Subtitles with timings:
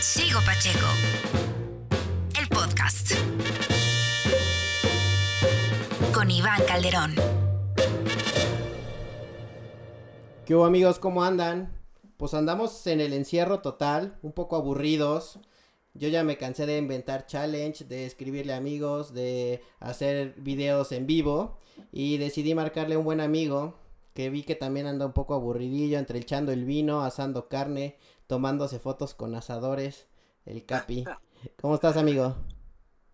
[0.00, 0.86] Sigo Pacheco.
[2.40, 3.14] El podcast.
[6.14, 7.14] Con Iván Calderón.
[10.46, 11.00] ¿Qué hubo amigos?
[11.00, 11.76] ¿Cómo andan?
[12.16, 15.40] Pues andamos en el encierro total, un poco aburridos.
[15.94, 21.58] Yo ya me cansé de inventar challenge, de escribirle amigos, de hacer videos en vivo
[21.90, 23.74] y decidí marcarle a un buen amigo
[24.18, 27.96] que vi que también anda un poco aburridillo entre echando el vino, asando carne,
[28.28, 30.08] tomándose fotos con asadores,
[30.44, 31.04] el Capi.
[31.60, 32.36] ¿Cómo estás, amigo?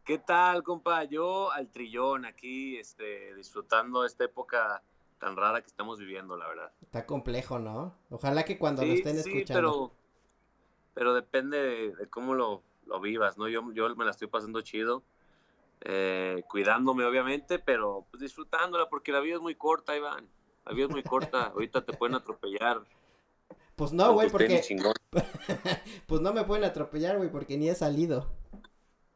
[0.04, 1.04] ¿Qué tal, compa?
[1.04, 4.82] Yo al trillón aquí, este, disfrutando esta época
[5.18, 6.72] tan rara que estamos viviendo, la verdad.
[6.82, 7.94] Está complejo, ¿no?
[8.10, 9.54] Ojalá que cuando lo Sí, estén sí, escuchando.
[9.54, 9.92] pero,
[10.92, 13.48] pero depende de, de cómo lo, lo vivas, ¿no?
[13.48, 15.02] Yo, yo me la estoy pasando chido,
[15.80, 20.28] eh, cuidándome, obviamente, pero pues, disfrutándola, porque la vida es muy corta, Iván.
[20.66, 21.46] La vida es muy corta.
[21.54, 22.82] Ahorita te pueden atropellar.
[23.76, 24.62] Pues no, güey, porque
[26.06, 28.28] pues no me pueden atropellar, güey, porque ni he salido,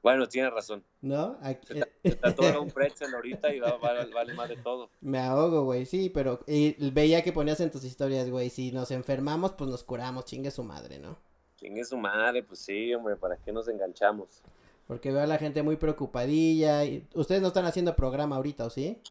[0.02, 0.84] Bueno, tienes razón.
[1.00, 1.36] ¿no?
[1.42, 4.90] Aquí- Se atora un pretzel ahorita y va, va- vale más de todo.
[5.00, 8.90] Me ahogo, güey, sí, pero y veía que ponías en tus historias, güey, si nos
[8.90, 11.16] enfermamos, pues nos curamos, chingue su madre, ¿no?
[11.56, 14.42] Chingue su madre, pues sí, hombre, ¿para qué nos enganchamos?
[14.86, 16.84] Porque veo a la gente muy preocupadilla.
[16.84, 17.06] Y...
[17.14, 19.02] Ustedes no están haciendo programa ahorita, ¿o sí?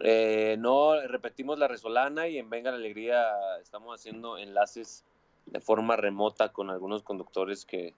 [0.00, 3.24] Eh, no, repetimos la resolana y en Venga la Alegría
[3.62, 5.04] estamos haciendo enlaces
[5.46, 7.94] de forma remota con algunos conductores que,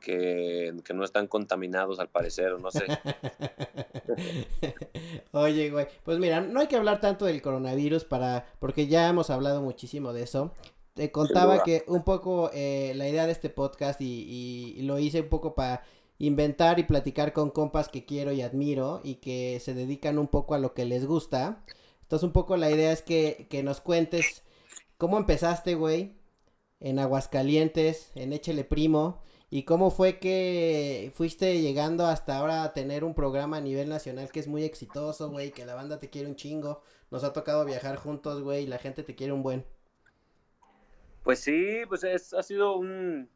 [0.00, 2.84] que, que no están contaminados al parecer, o no sé.
[5.32, 9.30] Oye, güey, pues mira, no hay que hablar tanto del coronavirus para, porque ya hemos
[9.30, 10.52] hablado muchísimo de eso.
[10.94, 14.98] Te contaba que un poco eh, la idea de este podcast y, y- y lo
[14.98, 15.82] hice un poco para
[16.20, 20.54] inventar y platicar con compas que quiero y admiro y que se dedican un poco
[20.54, 21.64] a lo que les gusta.
[22.02, 24.44] Entonces un poco la idea es que, que nos cuentes
[24.98, 26.16] cómo empezaste, güey,
[26.80, 33.02] en Aguascalientes, en Échele Primo, y cómo fue que fuiste llegando hasta ahora a tener
[33.02, 36.28] un programa a nivel nacional que es muy exitoso, güey, que la banda te quiere
[36.28, 39.64] un chingo, nos ha tocado viajar juntos, güey, y la gente te quiere un buen.
[41.24, 43.28] Pues sí, pues es, ha sido un,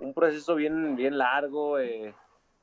[0.00, 1.78] un proceso bien, bien largo.
[1.78, 2.14] eh,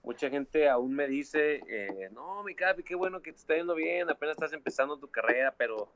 [0.08, 3.76] mucha gente aún me dice, eh, no, mi Capi, qué bueno que te está yendo
[3.76, 5.92] bien, apenas estás empezando tu carrera, pero,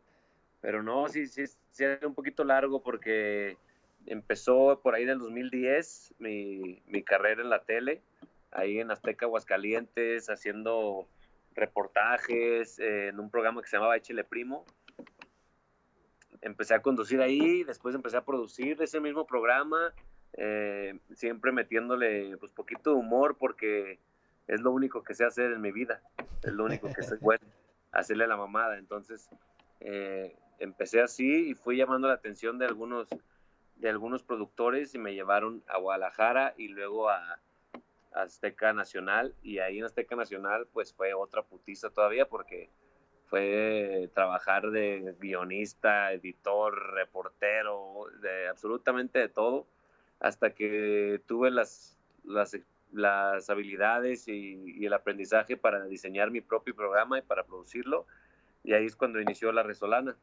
[0.59, 3.55] pero no, sí, sí, sí es un poquito largo porque
[4.05, 8.01] empezó por ahí del 2010 mi, mi carrera en la tele,
[8.51, 11.07] ahí en Azteca Aguascalientes, haciendo
[11.55, 14.66] reportajes eh, en un programa que se llamaba Échele Primo.
[16.41, 19.94] Empecé a conducir ahí, después empecé a producir ese mismo programa,
[20.34, 24.00] eh, siempre metiéndole pues poquito de humor porque
[24.47, 26.02] es lo único que sé hacer en mi vida,
[26.44, 27.46] es lo único que sé bueno,
[27.92, 28.78] hacerle la mamada.
[28.78, 29.30] Entonces
[29.80, 33.08] eh, empecé así y fui llamando la atención de algunos
[33.75, 37.40] de algunos productores y me llevaron a Guadalajara y luego a,
[38.13, 42.69] a Azteca Nacional y ahí en Azteca Nacional pues fue otra putiza todavía porque
[43.31, 49.66] fue trabajar de guionista, editor, reportero, de absolutamente de todo,
[50.21, 52.57] hasta que tuve las, las,
[52.93, 58.05] las habilidades y, y el aprendizaje para diseñar mi propio programa y para producirlo.
[58.63, 60.15] Y ahí es cuando inició la Resolana.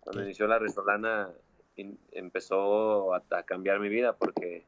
[0.00, 1.28] Cuando inició la Resolana
[1.76, 4.64] in- empezó a, a cambiar mi vida porque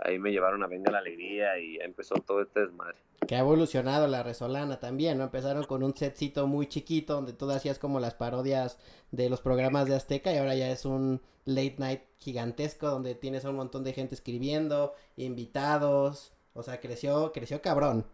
[0.00, 2.98] ahí me llevaron a Venga la Alegría y empezó todo este desmadre.
[3.26, 5.24] Que ha evolucionado la Resolana también, ¿no?
[5.24, 8.78] Empezaron con un setcito muy chiquito donde tú hacías como las parodias
[9.10, 13.44] de los programas de Azteca y ahora ya es un late night gigantesco donde tienes
[13.44, 18.04] a un montón de gente escribiendo, invitados, o sea, creció, creció cabrón.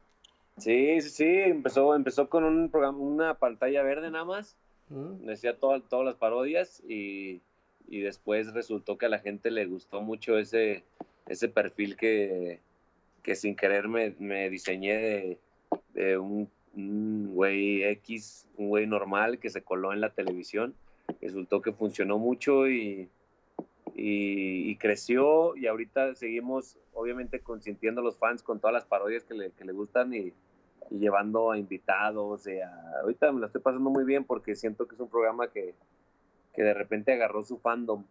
[0.58, 4.56] Sí, sí, sí, empezó, empezó con un programa, una pantalla verde nada más,
[4.90, 5.26] ¿Mm?
[5.26, 7.40] decía todas todas las parodias y,
[7.88, 10.84] y después resultó que a la gente le gustó mucho ese,
[11.26, 12.60] ese perfil que,
[13.22, 15.38] que sin querer me, diseñé
[15.94, 16.48] de, un,
[17.34, 20.74] güey X, un güey normal que se coló en la televisión.
[21.20, 23.08] Resultó que funcionó mucho y,
[23.94, 29.34] y, creció y ahorita seguimos obviamente consintiendo a los fans con todas las parodias que
[29.34, 30.32] le, gustan y,
[30.90, 32.46] llevando a invitados.
[32.46, 35.48] y a- ahorita me la estoy pasando muy bien porque siento que es un programa
[35.50, 35.74] que
[36.56, 38.04] de repente agarró su fandom.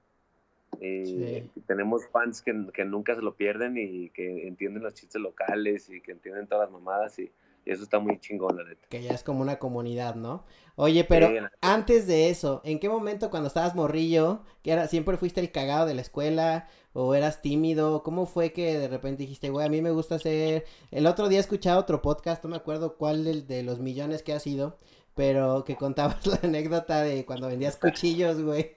[0.82, 1.52] Y Sí.
[1.68, 6.02] tenemos fans que, que nunca se lo pierden y que entienden los chistes locales y
[6.02, 7.32] que entienden todas las mamadas y,
[7.66, 8.88] y eso está muy chingón, la neta.
[8.90, 10.44] Que ya es como una comunidad, ¿no?
[10.76, 15.18] Oye, pero Sí, antes de eso, ¿en qué momento cuando estabas morrillo, que era, siempre
[15.18, 18.02] fuiste el cagado de la escuela o eras tímido?
[18.02, 20.66] ¿Cómo fue que de repente dijiste, güey, a mí me gusta hacer...
[20.90, 24.34] El otro día escuchaba otro podcast, no me acuerdo cuál del- de, los millones que
[24.34, 24.80] ha sido,
[25.14, 28.74] pero que contabas la anécdota de cuando vendías cuchillos, güey.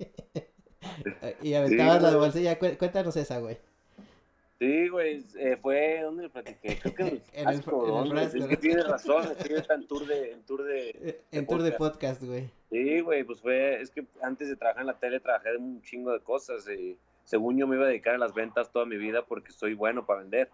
[1.43, 2.21] y aventabas la güey.
[2.21, 2.59] bolsilla.
[2.59, 3.59] Cué- Cuéntanos esa, güey.
[4.61, 8.19] Sí, güey, eh, fue donde platiqué, creo que en el En el- frasco, en el
[8.19, 11.47] Es que tienes razón, es que está en tour de, en tour de, Eh, En
[11.47, 12.49] tour de podcast, güey.
[12.71, 15.83] Sí, güey, pues fue, es que antes de trabajar en la tele trabajé de un
[15.83, 18.97] chingo de cosas y según yo me iba a dedicar a las ventas toda mi
[18.97, 20.49] vida porque soy bueno para vender.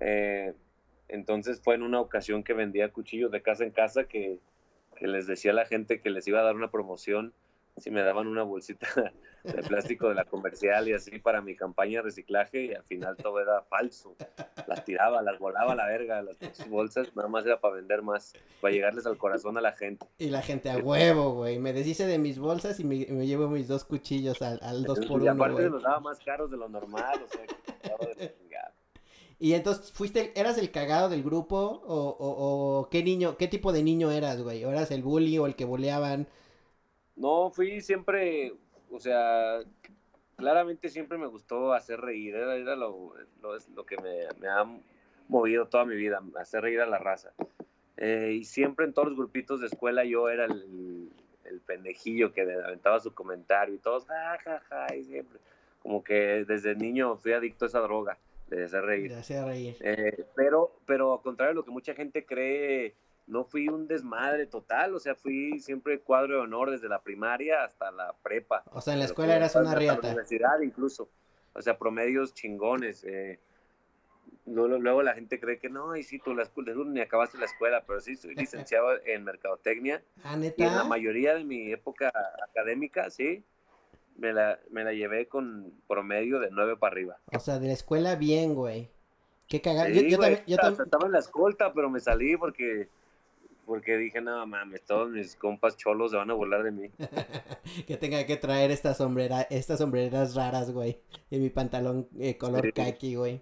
[0.00, 0.52] Eh,
[1.08, 4.38] entonces fue en una ocasión que vendía cuchillos de casa en casa que,
[4.96, 7.32] que les decía a la gente que les iba a dar una promoción
[7.76, 8.86] si me daban una bolsita
[9.44, 13.16] de plástico de la comercial y así para mi campaña de reciclaje y al final
[13.16, 14.16] todo era falso.
[14.66, 16.36] Las tiraba, las volaba a la verga, las
[16.68, 20.06] bolsas, nada más era para vender más, para llegarles al corazón a la gente.
[20.18, 21.58] Y la gente a huevo, güey.
[21.58, 25.00] Me deshice de mis bolsas y me, me llevo mis dos cuchillos al, al dos
[25.00, 25.70] por y uno, aparte güey.
[25.70, 28.46] los daba más caros de lo normal, o sea, que de.
[29.38, 31.56] Y entonces, ¿fuiste, eras el cagado del grupo?
[31.86, 34.64] ¿O, o, o qué niño, qué tipo de niño eras, güey?
[34.64, 36.26] ¿O eras el bully o el que boleaban?
[37.16, 38.52] No, fui siempre,
[38.90, 39.60] o sea,
[40.36, 44.48] claramente siempre me gustó hacer reír, era, era lo, lo, es lo que me, me
[44.48, 44.64] ha
[45.28, 47.32] movido toda mi vida, hacer reír a la raza.
[47.96, 51.10] Eh, y siempre en todos los grupitos de escuela yo era el,
[51.44, 55.38] el pendejillo que aventaba su comentario y todos, ja, ja, ja, y siempre.
[55.82, 59.10] Como que desde niño fui adicto a esa droga de hacer reír.
[59.10, 59.76] De hacer reír.
[59.80, 62.94] Eh, pero, pero al contrario de lo que mucha gente cree,
[63.26, 67.64] no fui un desmadre total, o sea, fui siempre cuadro de honor desde la primaria
[67.64, 68.62] hasta la prepa.
[68.72, 70.06] O sea, en la escuela eras una la riata.
[70.08, 71.08] universidad incluso,
[71.54, 73.02] o sea, promedios chingones.
[73.04, 73.40] eh.
[74.44, 77.46] Luego, la gente cree que no, y sí, tú, la escuela, tú ni acabaste la
[77.46, 80.84] escuela, pero sí, soy licenciado en mercadotecnia Ah, y en la neta.
[80.84, 82.12] mayoría de mi época
[82.48, 83.42] académica, sí,
[84.16, 87.16] me la, me la llevé con promedio de 9 para arriba.
[87.32, 88.88] O sea, de la escuela bien, güey.
[89.48, 89.88] Qué cagado.
[89.88, 92.88] Sí, yo, yo güey, también, yo estaba en la escolta, pero me salí porque
[93.66, 96.90] porque dije, no mames, todos mis compas cholos se van a burlar de mí.
[97.86, 101.00] que tenga que traer estas sombrera, estas sombreras raras, güey.
[101.30, 102.72] Y mi pantalón eh, color Sí.
[102.72, 103.40] kaki, güey.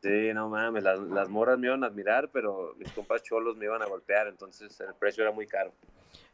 [0.00, 3.64] Sí, no mames, las, las morras me iban a admirar, pero mis compas cholos me
[3.64, 5.72] iban a golpear, entonces el precio era muy caro.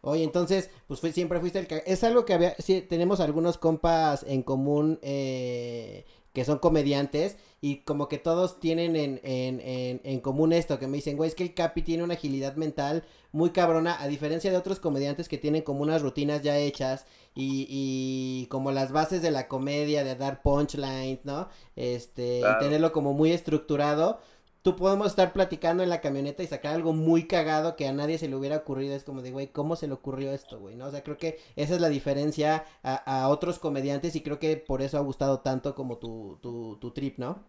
[0.03, 1.67] Oye, entonces, pues fui- siempre fuiste el...
[1.87, 2.55] Es algo que había...
[2.59, 6.05] Sí, tenemos algunos compas en común eh,
[6.35, 10.87] que son comediantes y como que todos tienen en, en, en, en común esto, que
[10.87, 14.51] me dicen, güey, es que el Capi tiene una agilidad mental muy cabrona, a diferencia
[14.51, 19.23] de otros comediantes que tienen como unas rutinas ya hechas y, y como las bases
[19.23, 21.49] de la comedia, de dar punchlines, ¿no?
[21.75, 22.57] Este, Claro.
[22.61, 24.21] y tenerlo como muy estructurado.
[24.63, 28.17] Tú podemos estar platicando en la camioneta y sacar algo muy cagado que a nadie
[28.19, 28.95] se le hubiera ocurrido.
[28.95, 30.75] Es como de, güey, ¿cómo se le ocurrió esto, güey?
[30.75, 30.87] ¿No?
[30.87, 32.95] O sea, creo que esa es la diferencia a,
[33.25, 36.93] a otros comediantes y creo que por eso ha gustado tanto como tu, tu, tu
[36.93, 37.43] trip, ¿no?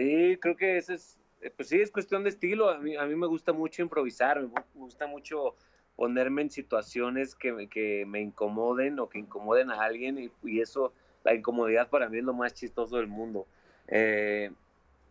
[0.00, 2.70] Sí, creo que ese es, eh, pues sí, es cuestión de estilo.
[2.70, 5.56] A mí, a mí me gusta mucho improvisar, me gu- gusta mucho
[5.94, 11.34] ponerme en situaciones que, que me incomoden o que incomoden a alguien y, eso, la
[11.34, 13.46] incomodidad para mí es lo más chistoso del mundo.
[13.88, 14.50] Eh,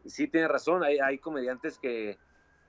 [0.07, 2.17] sí, tiene razón, hay, hay comediantes que,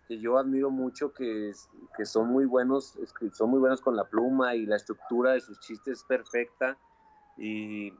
[0.06, 1.52] que yo admiro mucho que,
[1.96, 2.98] que son muy buenos,
[3.32, 6.76] son muy buenos con la pluma y la estructura de sus chistes es perfecta
[7.38, 7.94] y,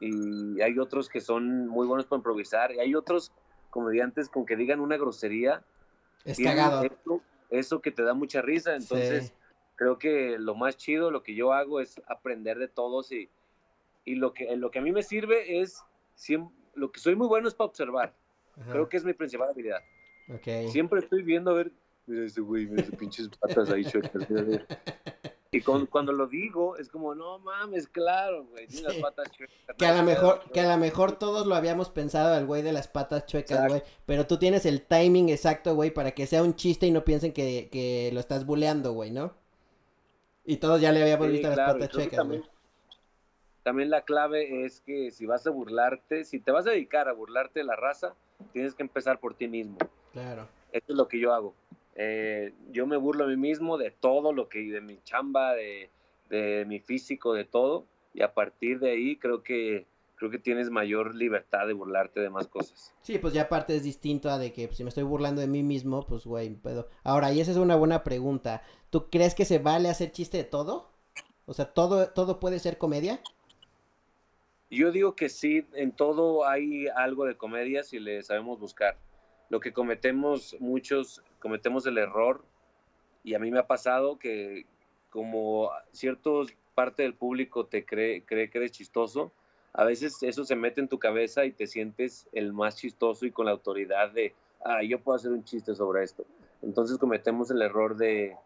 [0.00, 3.30] y hay otros que son muy buenos para improvisar y hay otros
[3.70, 5.64] comediantes con que digan una grosería
[6.24, 6.82] Es cagado.
[6.84, 8.74] Eso, eso que te da mucha risa.
[8.76, 9.32] Entonces, Sí.
[9.76, 13.30] creo que lo más chido, lo que yo hago es aprender de todos y,
[14.04, 15.82] y lo, que, lo que a mí me sirve es,
[16.16, 18.14] siem- lo que soy muy bueno es para observar.
[18.60, 19.82] Ajá, Creo que es mi principal habilidad.
[20.28, 20.70] ok.
[20.70, 21.72] Siempre estoy viendo a ver,
[22.06, 24.26] mira ese güey, mira pinches patas ahí chuecas.
[25.50, 25.58] mira, mira".
[25.58, 29.76] Y con- cuando lo digo, es como, no mames, claro, güey, tiene las patas chuecas.
[29.76, 32.72] Que a lo mejor, que a lo mejor todos lo habíamos pensado al güey de
[32.72, 33.74] las patas chuecas, Exacto.
[33.74, 33.82] güey.
[34.06, 37.32] Pero tú tienes el timing exacto, güey, para que sea un chiste y no piensen
[37.32, 39.34] que, que lo estás buleando, güey, ¿no?
[40.44, 42.18] Y todos ya le habíamos Sí, visto las claro, patas chuecas, güey.
[42.40, 42.44] también,
[43.62, 47.12] también la clave es que si vas a burlarte, si te vas a dedicar a
[47.12, 48.14] burlarte de la raza,
[48.52, 49.76] tienes que empezar por ti mismo.
[50.12, 50.48] Claro.
[50.72, 51.54] Eso es lo que yo hago.
[52.00, 55.90] Eh, yo me burlo a mí mismo de todo lo que, de mi chamba, de,
[56.30, 59.84] de mi físico, de todo, y a partir de ahí creo que
[60.18, 62.92] creo que tienes mayor libertad de burlarte de más cosas.
[63.02, 65.46] Sí, pues ya aparte es distinto a de que pues, si me estoy burlando de
[65.46, 66.88] mí mismo, pues güey, pedo.
[67.04, 68.62] Ahora, y esa es una buena pregunta.
[68.90, 70.90] ¿Tú crees que se vale hacer chiste de todo?
[71.46, 73.20] O sea, todo, todo puede ser comedia.
[74.70, 78.98] Yo digo que sí, en todo hay algo de comedia si le sabemos buscar.
[79.48, 82.44] Lo que cometemos muchos, cometemos el error,
[83.24, 84.66] y a mí me ha pasado que
[85.10, 89.32] como cierto parte del público te cree, cree que eres chistoso,
[89.72, 93.30] a veces eso se mete en tu cabeza y te sientes el más chistoso y
[93.30, 96.24] con la autoridad de, ah, yo puedo hacer un chiste sobre esto.
[96.62, 98.36] Entonces cometemos el error de,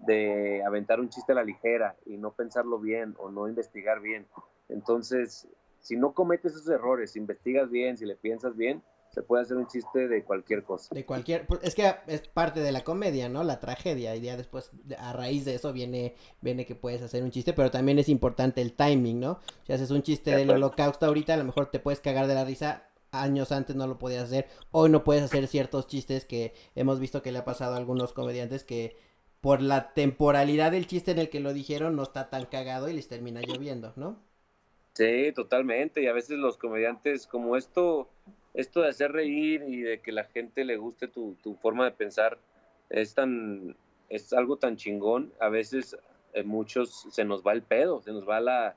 [0.00, 4.26] de aventar un chiste a la ligera y no pensarlo bien o no investigar bien.
[4.68, 5.48] Entonces,
[5.80, 9.56] si no cometes esos errores, si investigas bien, si le piensas bien, se puede hacer
[9.56, 10.94] un chiste de cualquier cosa.
[10.94, 13.42] De cualquier, pues, es que es parte de la comedia, ¿no?
[13.42, 17.30] La tragedia y ya después a raíz de eso viene viene que puedes hacer un
[17.30, 19.40] chiste, pero también es importante el timing, ¿no?
[19.66, 22.44] Si haces un chiste del holocausto ahorita, a lo mejor te puedes cagar de la
[22.44, 27.00] risa, años antes no lo podías hacer, hoy no puedes hacer ciertos chistes que hemos
[27.00, 28.96] visto que le ha pasado a algunos comediantes que
[29.40, 32.92] por la temporalidad del chiste en el que lo dijeron no está tan cagado y
[32.92, 34.20] les termina lloviendo, ¿no?
[34.94, 38.10] Sí, totalmente, y a veces los comediantes como esto
[38.58, 42.38] esto de hacer reír y de que la gente le guste tu, forma de pensar
[42.90, 43.76] es tan
[44.08, 45.96] es algo tan chingón a veces
[46.32, 48.76] en muchos se nos va el pedo se nos va la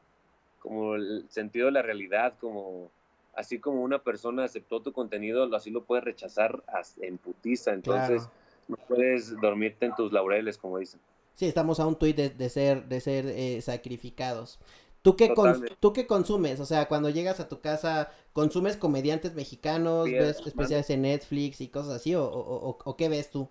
[0.59, 2.91] como el sentido de la realidad como
[3.33, 6.63] así como una persona aceptó tu contenido así lo puedes rechazar
[7.01, 8.29] en putiza entonces
[8.67, 10.99] no puedes dormirte en tus laureles como dicen.
[11.33, 14.59] Sí estamos a un tuit de, ser de ser eh, sacrificados
[15.01, 15.33] ¿Tú qué,
[15.79, 16.59] ¿Tú qué consumes?
[16.59, 21.69] O sea, cuando llegas a tu casa, ¿consumes comediantes mexicanos, ves especiales en Netflix y
[21.69, 22.13] cosas así?
[22.13, 23.49] ¿O, o, qué ves tú?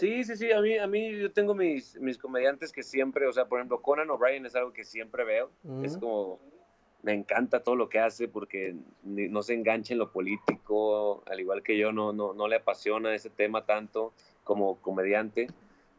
[0.00, 3.32] Sí, sí, sí, a mí, a mí yo tengo mis, mis comediantes que siempre, o
[3.32, 5.50] sea, por ejemplo, Conan O'Brien es algo que siempre veo.
[5.84, 6.40] Es como,
[7.02, 8.74] me encanta todo lo que hace porque
[9.04, 13.14] no se engancha en lo político, al igual que yo, no, no, no le apasiona
[13.14, 15.46] ese tema tanto como comediante.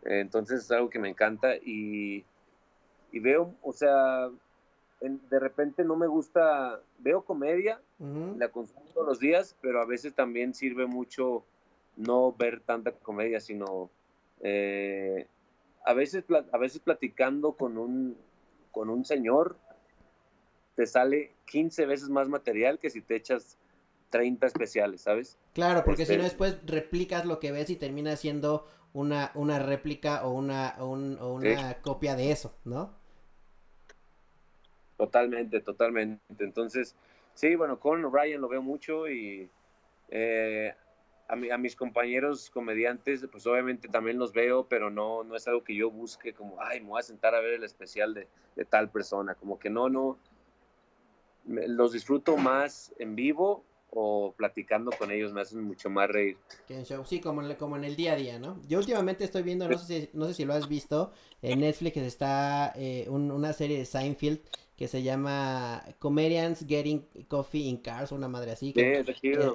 [0.04, 2.26] Entonces es algo que me encanta y
[3.16, 4.30] y veo, o sea,
[5.00, 7.80] de repente no me gusta, veo comedia,
[8.38, 11.46] la consumo todos los días, pero a veces también sirve mucho
[11.96, 13.90] no ver tanta comedia, sino
[14.42, 15.28] eh,
[15.86, 18.18] a, veces, a veces platicando con un,
[18.74, 19.56] con un señor,
[20.76, 23.58] te sale 15 veces más material que si te echas
[24.10, 25.38] 30 especiales, ¿sabes?
[25.54, 29.60] Claro, porque si no este después replicas lo que ves y termina siendo una, una
[29.60, 33.05] réplica o una, o una copia de eso, ¿no?
[34.98, 36.22] Totalmente, totalmente.
[36.40, 36.96] Entonces,
[37.34, 39.50] sí, bueno, con Ryan lo veo mucho y
[40.10, 40.74] eh,
[41.28, 45.64] a, a, mis compañeros comediantes, pues obviamente también los veo, pero no, no es algo
[45.64, 48.66] que yo busque como, ay, me voy a sentar a ver el especial de, de
[48.66, 49.36] tal persona.
[49.36, 50.18] Como que no, no,
[51.46, 53.64] los disfruto más en vivo
[53.98, 56.38] o platicando con ellos me hacen mucho más reír.
[57.06, 58.60] Sí, como en, como en el día a día, ¿no?
[58.68, 61.98] Yo últimamente estoy viendo, no sé si, no sé si lo has visto, en Netflix
[61.98, 64.42] está eh, una serie de Seinfeld
[64.76, 68.74] que se llama Comedians Getting Coffee in Cars, una madre así.
[68.74, 69.06] Que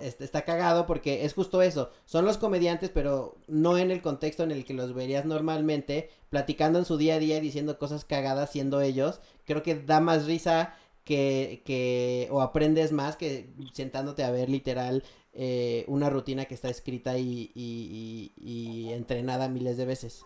[0.00, 1.90] está, cagado porque es justo eso.
[2.06, 6.78] Son los comediantes, pero no en el contexto en el que los verías normalmente, platicando
[6.78, 9.20] en su día a día y diciendo cosas cagadas siendo ellos.
[9.44, 10.74] Creo que da más risa
[11.04, 15.02] que, que o aprendes más que sentándote a ver literal
[15.34, 20.24] eh, una rutina que está escrita y, y, y, entrenada miles de veces.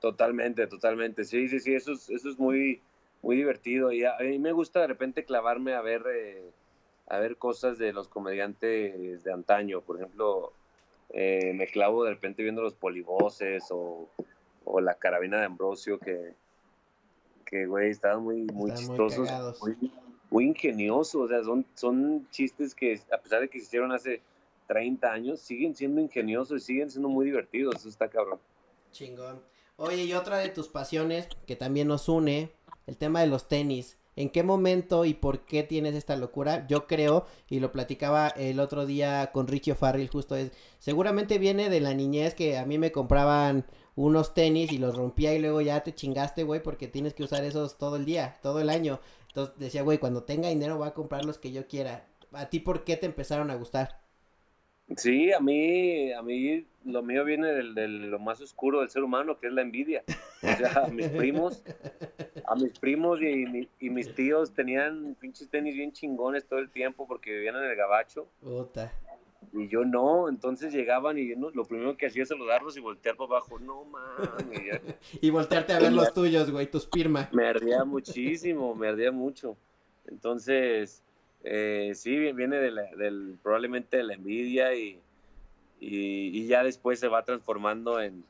[0.00, 1.24] Totalmente, totalmente.
[1.24, 2.82] Sí, sí, sí, eso eso es muy
[3.26, 3.90] muy divertido.
[3.90, 6.48] Y a, mí me gusta de repente clavarme a ver, eh,
[7.08, 9.80] a ver cosas de los comediantes de antaño.
[9.80, 10.52] Por ejemplo,
[11.10, 14.08] eh, me clavo de repente viendo los polivoces o,
[14.64, 16.34] o la carabina de Ambrosio que,
[17.44, 19.28] que güey, estaban muy, muy chistosos,
[20.30, 21.22] muy, ingeniosos.
[21.22, 24.22] O sea, son, son chistes que a pesar de que se hicieron hace
[24.68, 27.74] 30 años, siguen siendo ingeniosos y siguen siendo muy divertidos.
[27.74, 28.38] Eso está cabrón.
[28.92, 29.42] Chingón.
[29.78, 32.55] Oye, y otra de tus pasiones que también nos une
[32.86, 33.98] el tema de los tenis.
[34.16, 36.66] ¿En qué momento y por qué tienes esta locura?
[36.68, 41.68] Yo creo, y lo platicaba el otro día con Richie Farrell, justo es, seguramente viene
[41.68, 45.60] de la niñez que a mí me compraban unos tenis y los rompía y luego
[45.60, 49.00] ya te chingaste, güey, porque tienes que usar esos todo el día, todo el año.
[49.28, 52.08] Entonces decía, güey, cuando tenga dinero voy a comprar los que yo quiera.
[52.32, 54.05] ¿A ti por qué te empezaron a gustar?
[54.94, 59.02] Sí, a mí, a mí lo mío viene del, de lo más oscuro del ser
[59.02, 60.04] humano, que es la envidia.
[60.42, 61.64] O sea, a mis primos,
[62.46, 67.08] a mis primos y, y, mis tíos tenían pinches tenis bien chingones todo el tiempo
[67.08, 68.28] porque vivían en el gabacho.
[69.52, 73.30] Y yo no, entonces llegaban y lo primero que hacía es saludarlos y voltear para
[73.30, 73.58] abajo.
[73.58, 74.80] No mames.
[75.20, 77.28] y voltearte a ver los tuyos, güey, tus pirma.
[77.32, 79.56] Me ardía muchísimo, me ardía mucho.
[80.06, 81.02] Entonces,
[81.48, 85.00] eh, sí, viene de del, probablemente de la envidia y,
[85.78, 88.24] y, ya después se va transformando en,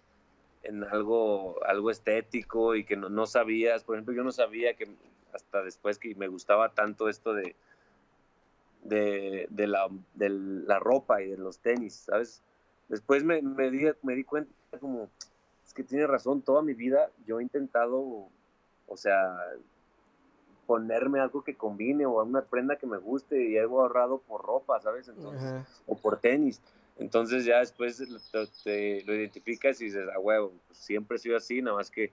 [0.63, 3.85] en algo, algo estético y que no, no, sabías.
[3.85, 4.87] Por ejemplo, yo no sabía que
[5.33, 7.57] hasta después que me gustaba tanto esto de,
[8.85, 12.43] de, de, la, de la ropa y de los tenis, ¿sabes?
[12.89, 15.09] Después me, me, di, me di cuenta como,
[15.67, 18.29] es que tiene razón, toda mi vida yo he intentado,
[18.87, 19.39] o sea,
[20.67, 24.81] ponerme algo que combine o una prenda que me guste y algo ahorrado por ropa,
[24.81, 25.09] ¿sabes?
[25.09, 26.61] Entonces, o por tenis.
[26.99, 28.03] Entonces ya después
[28.65, 32.13] te, lo identificas y dices, ah, huevo, pues siempre he sido así, nada más que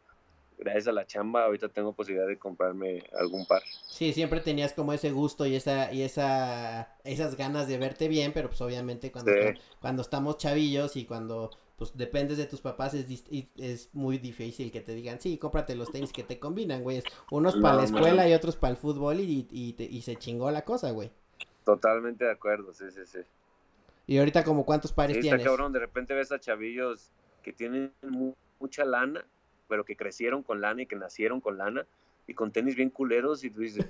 [0.57, 3.61] gracias a la chamba ahorita tengo posibilidad de comprarme algún par.
[3.87, 8.33] Sí, siempre tenías como ese gusto y esa y esa esas ganas de verte bien,
[8.33, 9.59] pero pues obviamente cuando Sí.
[9.79, 11.51] cuando estamos chavillos y cuando
[11.83, 13.07] pues dependes de tus papás es
[13.57, 17.55] es muy difícil que te digan, "Sí, cómprate los tenis que te combinan, güey." Unos
[17.57, 18.29] para la escuela man.
[18.29, 21.11] y otros para el fútbol y y, te- y se chingó la cosa, güey.
[21.65, 23.19] Totalmente de acuerdo, sí, sí, sí.
[24.07, 25.45] Y ahorita como cuántos pares Sí, está tienes?
[25.47, 27.09] cabrón, de repente ves a chavillos
[27.41, 29.25] que tienen mu- mucha lana,
[29.67, 31.85] pero que crecieron con lana y que nacieron con lana
[32.27, 33.85] y con tenis bien culeros y tú dices,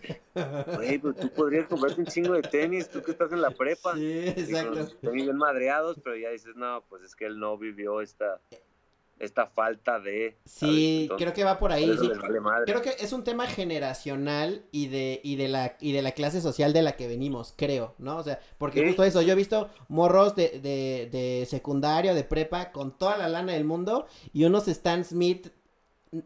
[0.75, 3.93] güey, pues tú podrías comprarte un chingo de tenis, tú que estás en la prepa.
[3.95, 4.87] Sí, con exacto.
[5.01, 8.41] tenis bien madreados, pero ya dices, no, pues es que él no vivió esta,
[9.19, 10.35] esta falta de...
[10.45, 12.09] Sí, Entonces, creo que va por ahí, sí.
[12.41, 12.65] vale.
[12.65, 16.41] Creo que es un tema generacional y de, y de la, y de la clase
[16.41, 18.17] social de la que venimos, creo, ¿no?
[18.17, 18.87] O sea, porque Sí.
[18.87, 23.29] justo eso, yo he visto morros de, de, de secundario, de prepa, con toda la
[23.29, 25.49] lana del mundo, y unos Stan Smith,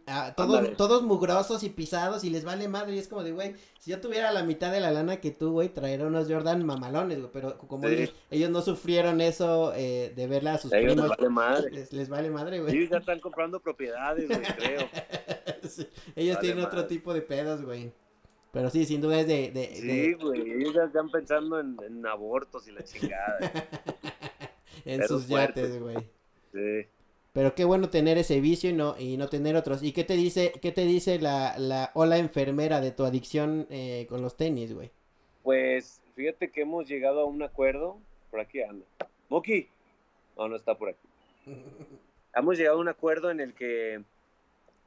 [0.07, 3.55] ah, todos, todos mugrosos y pisados, y les vale madre, y es como de, güey,
[3.79, 7.19] si yo tuviera la mitad de la lana que tú, güey, traería unos Jordan mamalones,
[7.19, 8.09] güey, pero como Sí.
[8.31, 11.71] ellos no sufrieron eso eh, de verla a sus A ellos les vale madre.
[11.71, 12.71] les, les vale madre, güey.
[12.71, 14.87] Sí, ya están comprando propiedades, güey, creo.
[15.67, 17.91] Sí, Ellos Vale tienen otro tipo de pedos, güey.
[18.51, 19.51] Pero sí, sin duda es de...
[19.51, 23.37] de, Sí, de- güey, ellos ya están pensando en, en abortos y la chingada.
[24.85, 25.97] en sus yates, güey.
[26.53, 26.87] Sí.
[27.37, 29.83] Pero qué bueno tener ese vicio y no, y no tener otros.
[29.83, 34.07] ¿Y qué te dice, qué te dice la, la ola enfermera de tu adicción eh,
[34.09, 34.89] con los tenis, güey?
[35.43, 37.99] Pues fíjate que hemos llegado a un acuerdo.
[38.31, 38.83] Por aquí anda.
[39.29, 39.67] Moki.
[40.35, 41.07] No, no está por aquí.
[42.33, 44.01] Hemos llegado a un acuerdo en el que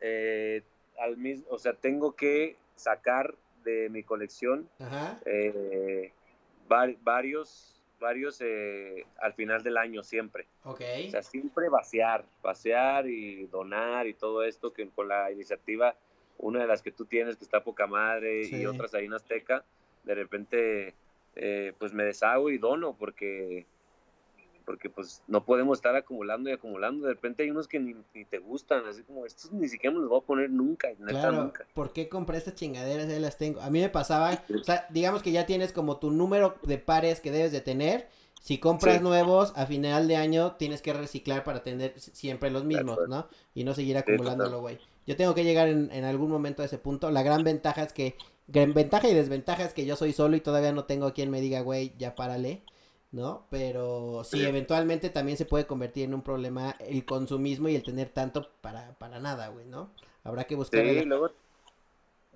[0.01, 0.63] eh,
[0.99, 5.21] al mismo, o sea, tengo que sacar de mi colección Ajá.
[5.25, 6.11] eh,
[6.69, 10.47] var- varios, varios eh, al final del año siempre.
[10.65, 10.81] Ok.
[11.07, 15.95] O sea, siempre vaciar, vaciar y donar y todo esto que con la iniciativa,
[16.39, 18.57] una de las que tú tienes que está poca madre Sí.
[18.63, 19.63] y otras ahí en Azteca,
[20.05, 20.95] de repente
[21.37, 23.67] eh, pues me deshago y dono porque
[24.65, 27.07] porque pues no podemos estar acumulando y acumulando.
[27.07, 30.01] De repente hay unos que ni, ni te gustan, así como estos ni siquiera me
[30.01, 31.67] los voy a poner nunca, neta Claro, nunca.
[31.75, 33.09] ¿por qué compré estas chingaderas?
[33.09, 33.61] Ahí las tengo.
[33.61, 37.21] A mí me pasaba, o sea, digamos que ya tienes como tu número de pares
[37.21, 38.09] que debes de tener.
[38.41, 39.03] Si compras Sí.
[39.03, 42.99] nuevos, a final de año tienes que reciclar para tener siempre los mismos.
[43.07, 43.29] ¿no?
[43.55, 44.79] Y no seguir acumulándolo, güey.
[45.07, 47.11] Yo tengo que llegar en, en algún momento a ese punto.
[47.11, 48.17] La gran ventaja es que,
[48.49, 51.41] gran ventaja y desventaja es que yo soy solo y todavía no tengo quien me
[51.43, 52.63] diga, güey, ya párale,
[53.13, 53.47] ¿no?
[53.51, 58.09] Pero sí, eventualmente también se puede convertir en un problema el consumismo y el tener
[58.11, 59.91] tanto para, para nada, güey, ¿no?
[60.25, 60.81] Habrá que buscar...
[60.83, 61.31] Sí, el- luego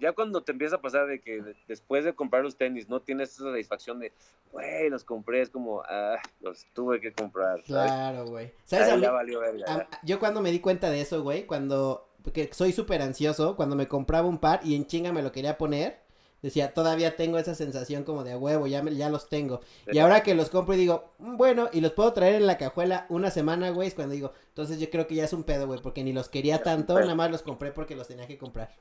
[0.00, 3.00] ya cuando te empieza a pasar de que de- después de comprar los tenis no
[3.00, 4.12] tienes esa satisfacción de,
[4.52, 7.92] güey, los compré, es como, ah, los tuve que comprar, ¿sabes?
[7.92, 8.50] Claro, güey.
[8.64, 8.86] ¿Sabes?
[8.88, 10.00] Ahí A mí- ya valió verga, a- ya.
[10.02, 13.86] yo cuando me di cuenta de eso, güey, cuando porque soy súper ansioso, cuando me
[13.86, 16.00] compraba un par y en chinga me lo quería poner,
[16.44, 19.60] decía, todavía tengo esa sensación como de a huevo, ya, me- ya los tengo.
[19.86, 22.58] Y ahora que los compro y digo, "Mm, bueno, y los puedo traer en la
[22.58, 25.66] cajuela una semana, güey, es cuando digo, entonces yo creo que ya es un pedo,
[25.66, 28.74] güey, porque ni los quería tanto, nada más los compré porque los tenía que comprar.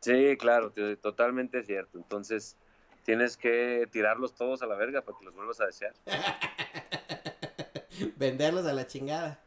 [0.00, 1.98] Sí, claro, te- totalmente cierto.
[1.98, 2.56] Entonces,
[3.04, 5.94] tienes que tirarlos todos a la verga para que los vuelvas a desear.
[8.16, 9.40] Venderlos a la chingada.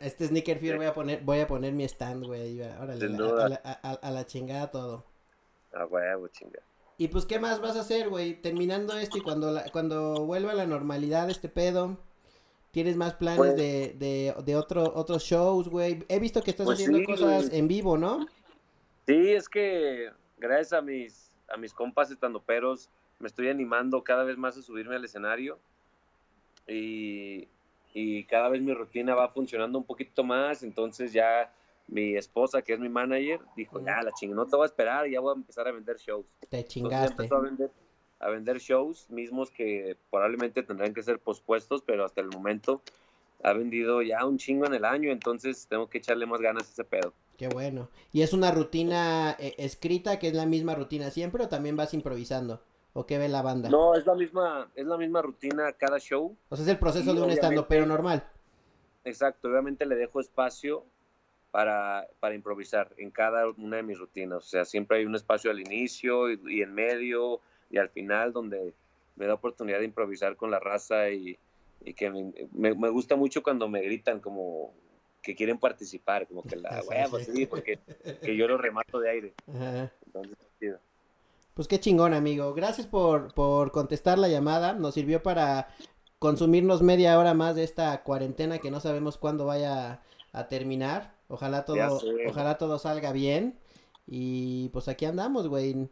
[0.00, 0.76] Este Sneaker Fear Sí.
[0.78, 4.70] voy a poner, voy a poner mi stand, güey, órale, a- a- a la chingada
[4.70, 5.04] todo.
[5.76, 6.60] A huevo, chinga.
[6.96, 8.40] Y pues, ¿qué más vas a hacer, güey?
[8.40, 11.96] Terminando esto y cuando, la- cuando vuelva a la normalidad este pedo,
[12.70, 16.04] ¿tienes más planes Pues- de, de, de otro, otros shows, güey?
[16.08, 18.26] He visto que estás Pues haciendo sí, cosas en vivo, ¿no?
[19.06, 24.36] Sí, es que gracias a mis, a mis compas estandoperos me estoy animando cada vez
[24.38, 25.58] más a subirme al escenario
[26.66, 27.48] y,
[27.92, 31.52] y cada vez mi rutina va funcionando un poquito más, entonces ya
[31.86, 35.08] mi esposa, que es mi manager, dijo, ya la chingada, no te voy a esperar,
[35.08, 36.26] ya voy a empezar a vender shows.
[36.40, 37.22] Te Entonces chingaste.
[37.22, 37.70] empezó a vender,
[38.20, 42.82] a vender shows mismos que probablemente tendrán que ser pospuestos, pero hasta el momento
[43.42, 46.72] ha vendido ya un chingo en el año, entonces tengo que echarle más ganas a
[46.72, 47.12] ese pedo.
[47.36, 47.90] Qué bueno.
[48.12, 51.92] ¿Y es una rutina eh, escrita que es la misma rutina siempre o también vas
[51.92, 52.62] improvisando?
[52.94, 53.68] ¿O qué ve la banda?
[53.68, 56.36] No, es la misma, es la misma rutina cada show.
[56.48, 58.24] O sea, es el proceso de un estando pero normal.
[59.04, 60.84] Exacto, obviamente le dejo espacio
[61.54, 64.38] para, para improvisar en cada una de mis rutinas.
[64.38, 67.40] O sea, siempre hay un espacio al inicio y, y en medio
[67.70, 68.74] y al final donde
[69.14, 71.38] me da oportunidad de improvisar con la raza y,
[71.84, 74.74] y que me, me- me gusta mucho cuando me gritan como
[75.22, 77.46] que quieren participar, como que la Sí, huevo, sí.
[77.46, 77.78] porque
[78.20, 79.34] que yo lo remato de aire.
[79.48, 79.92] Ajá.
[80.06, 80.36] Entonces.
[81.54, 82.52] Pues qué chingón, amigo.
[82.52, 84.72] Gracias por, por contestar la llamada.
[84.72, 85.68] Nos sirvió para
[86.18, 90.00] consumirnos media hora más de esta cuarentena que no sabemos cuándo vaya
[90.32, 91.13] a terminar.
[91.28, 93.58] Ojalá todo, ojalá todo salga bien.
[94.06, 95.88] Y pues aquí andamos, güey.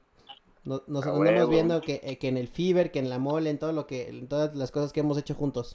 [0.64, 1.48] Nos, nos andamos huevo.
[1.48, 4.08] viendo que, eh, que en el Fiber, que en la mole, en todo lo que,
[4.08, 5.74] en todas las cosas que hemos hecho juntos.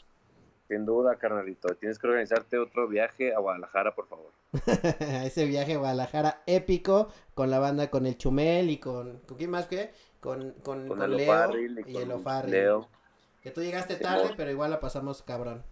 [0.68, 1.74] Sin duda, carnalito.
[1.76, 4.32] Tienes que organizarte otro viaje a Guadalajara, por favor.
[5.26, 9.50] Ese viaje a Guadalajara épico con la banda, con el Chumel y con, ¿con quién
[9.50, 9.92] más que?
[10.20, 12.12] Con, con, Con Leo y, y el.
[12.48, 12.88] Leo.
[13.42, 15.64] Que tú llegaste tarde, pero igual la pasamos cabrón.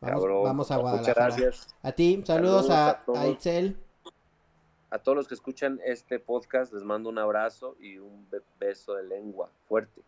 [0.00, 0.42] Vamos, Cabrón.
[0.44, 1.26] vamos a Muchas Guadalajara.
[1.36, 1.74] gracias.
[1.82, 3.18] A ti, saludos, Saludos a, a todos.
[3.18, 3.76] a Itzel.
[4.90, 8.94] A todos los que escuchan este podcast, les mando un abrazo y un be- beso
[8.94, 10.02] de lengua fuerte.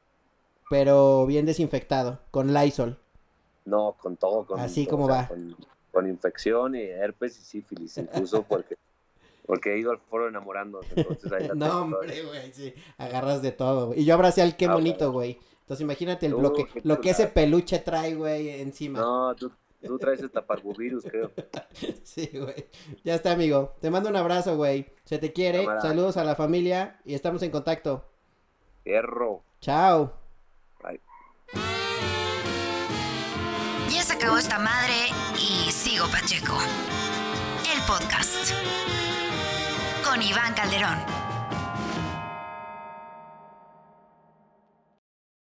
[0.70, 2.98] pero bien desinfectado, con Lysol.
[3.64, 4.44] No, con todo.
[4.46, 5.28] Con, Así como sea, va.
[5.28, 5.56] Con,
[5.92, 8.76] con infección y herpes y sífilis, incluso porque,
[9.46, 10.88] porque he ido al foro enamorándose.
[10.96, 13.94] Entonces ahí la No, hombre, güey, sí, agarras de todo.
[13.94, 15.38] Y yo abracé al qué Ah, bonito, güey.
[15.60, 16.40] Entonces imagínate el, Uh,
[16.82, 18.98] lo, que, ese peluche trae, güey, encima.
[18.98, 19.52] No, tú,
[19.86, 21.30] tú traes el taparbovirus, creo.
[22.04, 22.66] Sí, güey.
[23.04, 23.74] Ya está, amigo.
[23.80, 24.86] Te mando un abrazo, güey.
[25.04, 25.60] Se te quiere.
[25.60, 25.80] Cámara.
[25.80, 28.04] Saludos a la familia y estamos en contacto.
[28.84, 29.42] Hierro.
[29.60, 30.12] Chao.
[30.82, 31.00] Bye.
[33.90, 34.94] Ya se acabó esta madre
[35.36, 36.58] y sigo Pacheco.
[37.74, 38.52] El podcast.
[40.04, 41.21] Con Iván Calderón.